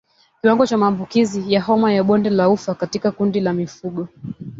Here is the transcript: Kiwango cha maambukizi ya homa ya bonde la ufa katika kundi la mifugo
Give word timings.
Kiwango 0.41 0.67
cha 0.67 0.77
maambukizi 0.77 1.53
ya 1.53 1.61
homa 1.61 1.93
ya 1.93 2.03
bonde 2.03 2.29
la 2.29 2.49
ufa 2.49 2.73
katika 2.75 3.11
kundi 3.11 3.39
la 3.39 3.53
mifugo 3.53 4.07